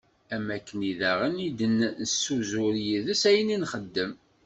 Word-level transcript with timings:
Am 0.35 0.45
wakken 0.49 0.81
daɣen 0.99 1.35
i 1.47 1.49
d-nesuzur 1.57 2.75
yis-s 2.85 3.23
ayen 3.29 3.51
nxeddem. 3.63 4.13